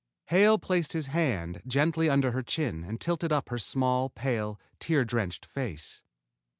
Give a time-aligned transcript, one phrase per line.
[0.29, 5.05] Hale placed his hand gently under her chin and tilted up her small, pale, tear
[5.05, 6.01] drenched face.